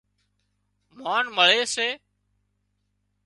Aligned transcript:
مانَ 1.01 1.25
مۯي 1.35 1.59
سي 1.73 1.87